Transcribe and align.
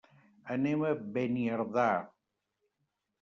Anem 0.53 0.85
a 0.87 0.93
Beniardà. 1.17 1.85